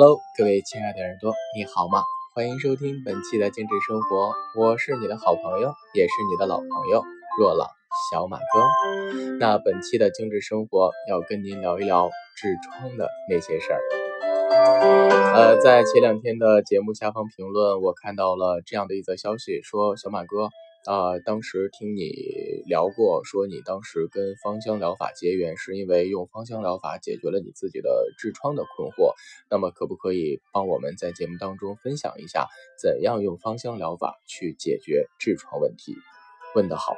[0.00, 2.04] Hello，各位亲爱的耳朵，你好吗？
[2.32, 7.02] 欢迎收听本期的精致生活，我是你的好朋友，也是你的老朋友
[7.36, 7.66] 若朗
[8.12, 8.44] 小马哥。
[9.40, 13.80] 那本期的精致生活要跟您聊一聊痔疮的那些事儿。
[15.34, 20.50] 呃，在前两天的节目下方评论，我看到了这样的一则消息，说小马哥。
[20.84, 22.12] 啊，当时听你
[22.66, 29.12] 聊过，说你当时跟芳香疗法结缘，是因为用芳香疗法解决了你自己的痔疮的困惑。
[29.50, 32.48] 那么，可不可以帮我们在节目当中分享一下，
[32.80, 35.94] 怎样用芳香疗法去解决痔疮问题？
[36.54, 36.96] 问得好。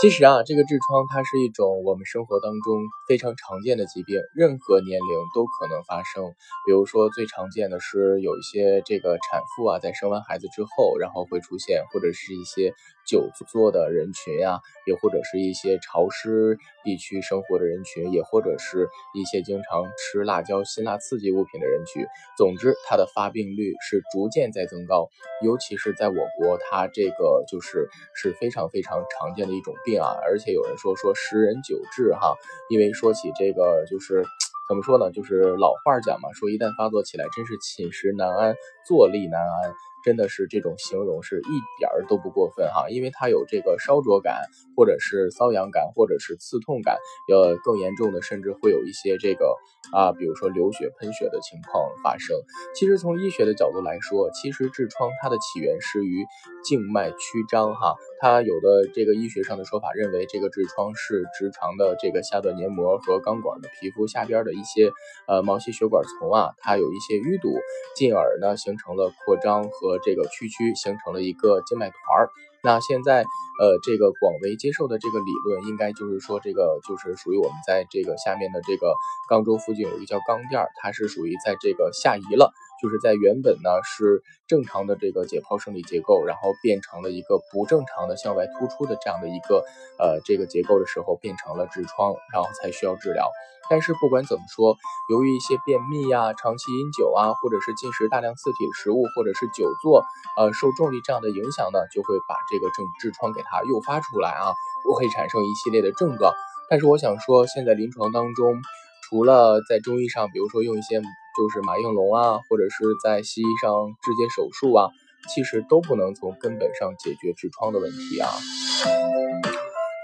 [0.00, 6.22] 其实啊，这个痔疮它是一种我们生活当中非常常见的疾病，任何年龄都可能发生。
[6.66, 12.72] 比如说，最常见的是有一些这个产妇啊，在生完孩子之后，然后会出现，或者是一些。
[13.08, 22.04] 久坐的人群呀，也或者是一些潮湿地区生活的人群，也或者是一些经常吃辣椒、辛辣刺激物品的人群。
[22.36, 25.08] 总之，它的发病率是逐渐在增高，
[25.42, 30.12] 尤其是在我国，它这个就是是非常非常常见的一种病病啊。
[30.28, 32.36] 而且有人说说十人九痔哈，
[32.68, 34.22] 因为说起这个就是
[34.68, 38.54] 怎么说呢，就是老话讲嘛，说一旦发作起来，真是寝食难安，
[38.86, 39.72] 坐立难安。
[40.04, 44.42] 真的是这种形容是一点儿都不过分哈，因为它有这个烧灼感，
[44.76, 46.98] 或者是瘙痒感，或者是刺痛感，
[47.32, 49.54] 呃，更严重的甚至会有一些这个
[49.92, 52.36] 啊，比如说流血喷血的情况发生。
[52.74, 56.24] 其实从医学的角度来说，其实痔疮它的起源是于
[56.64, 57.16] 静脉曲
[57.48, 57.94] 张哈。
[58.20, 64.90] 它有的这个医学上的说法认为，这个痔疮是直肠的这个下段黏膜和钢管的皮肤下边的一些
[65.26, 67.48] 呃毛细血管丛啊，它有一些淤堵，
[67.96, 72.28] 进而呢形成了扩张和和这个区区，形成了一个静脉团儿。
[72.62, 73.24] 那现在
[73.60, 78.92] 呃这个广为接受的这个理论，应该就是说这个就是属于我们在这个下面的这个
[79.30, 82.52] 肛周附近有一个叫肛垫儿，它是属于在这个下移了。
[82.80, 89.64] 就是在原本呢是正常的这个解剖生理结构，然后变成了一个不正常的向外突出的这样的一个
[89.98, 93.30] 呃这个结构的时候，变成了痔疮，然后才需要治疗。
[93.70, 94.76] 但是不管怎么说，
[95.10, 100.02] 由于一些便秘呀、长期饮酒啊，或者是进食大量刺体食物，或者是久坐，
[100.38, 104.54] 呃受重力这样的影响呢，就会把这个症痔疮给它诱发出来啊，
[104.96, 106.32] 会产生一系列的症状。
[106.70, 108.56] 但是我想说，现在临床当中，
[109.04, 111.02] 除了在中医上，比如说用一些。
[111.38, 113.70] 就是马应龙啊，或者是在西医上
[114.02, 114.90] 直接手术啊，
[115.32, 118.28] 其实都不能从根本上解决痔疮的问题啊。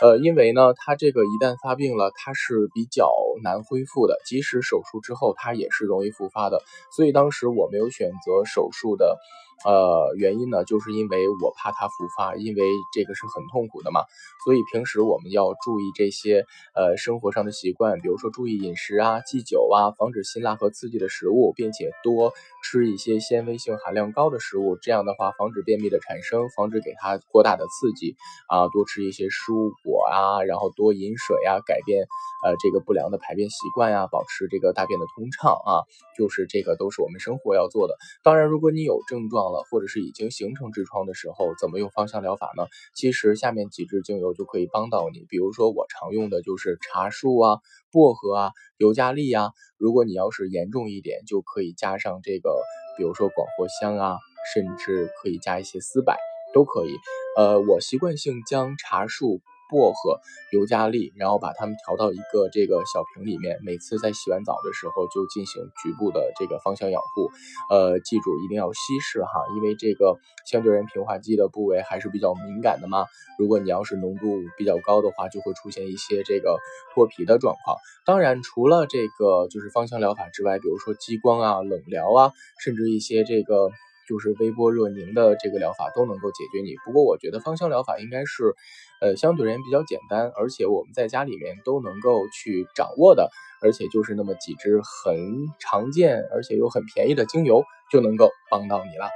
[0.01, 3.13] 呃，因为呢，它这个一旦发病了，它是比较
[3.43, 6.63] 难恢复的，即使手术之后，它也是容易复发的。
[6.95, 9.19] 所以当时我没有选择手术的。
[9.65, 14.03] 呃，原因呢，就是因为我怕它复发，因为这个是很痛苦的嘛。
[14.45, 16.45] 所以平时我们要注意这些
[16.75, 22.33] 呃生活上的习惯，比如说注意饮食啊、忌酒啊，防止辛辣和刺激的食物，并且多
[22.63, 24.77] 吃一些纤维性含量高的食物。
[24.83, 28.17] 这样的话，防止便秘的产生，防止给它过大的刺激
[28.49, 28.69] 啊。
[28.69, 32.07] 多吃一些蔬果啊，然后多饮水啊，改变
[32.45, 35.83] 呃这个不良的排便习惯呀，保持这个大便的通畅啊。
[36.17, 37.97] 就是这个都是我们生活要做的。
[38.23, 42.67] 当然，如果你有症状，或者是已经形成痔疮的时候，怎么用芳香疗法呢？
[42.95, 45.27] 其实下面几支精油就可以帮到你。
[45.29, 47.59] 比如说我常用的就是茶树啊、
[47.91, 49.51] 薄荷啊、尤加利啊。
[49.79, 52.57] 如果你要是严重一点，就可以加上这个，
[52.97, 54.19] 比如说广藿香啊，
[54.55, 56.15] 甚至可以加一些丝柏，
[56.53, 56.91] 都可以。
[57.37, 59.41] 呃，我习惯性将茶树。
[59.75, 60.21] 薄荷、
[60.53, 67.29] 尤加利，然后把它们调到一个这个小瓶里面，每次在洗完澡的时候就进行局部的这个芳香养护。
[67.69, 73.07] 呃，记住一定要稀释哈，因为这个相对人平滑肌的部位还是比较敏感的嘛。
[73.37, 76.57] 如果你要是浓度比较高的话，就会出现一些这个
[76.95, 77.77] 脱皮的状况。
[78.07, 82.31] 当然，除了这个就是芳香疗法之外，比如说激光啊、冷疗啊，
[82.61, 83.73] 甚至一些这个。
[84.09, 86.75] 就是微波热凝的这个疗法都能够解决你。
[86.85, 88.55] 不过我觉得芳香疗法应该是，
[89.01, 93.31] 呃，相对而言比较简单，而且我们在家里面都能够去掌握的，
[93.63, 95.17] 而且就是那么几支很
[95.59, 99.09] 常见而且又很便宜的精油就能够帮到你了。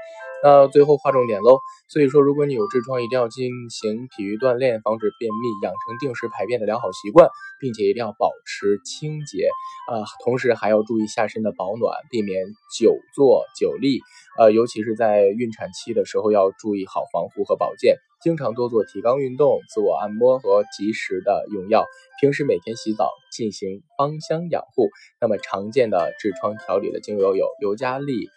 [0.43, 1.59] 那最后划重点喽，
[1.89, 7.29] 所以说如果你有痔疮，一定要进行体育锻炼，防止便秘，养成定时排便的良好习惯，
[7.61, 9.49] 并且一定要保持清洁
[9.91, 12.47] 啊，同时还要注意下身的保暖，避免
[12.79, 14.01] 久坐久立，
[14.39, 21.85] 呃，尤其是在孕产期的时候要注意好防护和保健，经常多做提肛运动，自我按摩和及时的用药，
[22.21, 24.89] 平时每天洗澡进行芳香养护。
[25.21, 28.29] 那么常见的痔疮调理的精油有尤加利、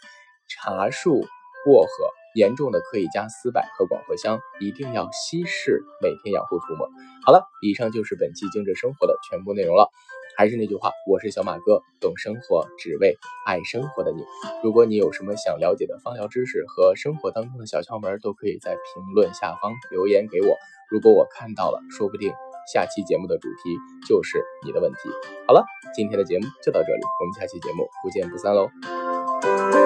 [0.49, 1.27] 茶树。
[1.65, 1.89] 薄荷、
[2.35, 6.89] 严重的可以加丝柏和广藿香，一定要稀释，每天养护涂抹。
[7.25, 9.89] 好了，以上就是本期精致生活的全部内容了。
[10.37, 14.23] 还是那句话，我是小马哥，懂生活，只为爱生活的你。
[14.63, 20.55] 如果你有什么想了解的芳疗知识和生活当中的小窍门，都可以在评论下方留言给我。
[20.89, 22.31] 如果我看到了，说不定
[22.73, 23.77] 下期节目的主题
[24.07, 24.97] 就是你的问题。
[25.47, 29.80] 好了，今天的节目就到这里，我们下期节目不见不散喽。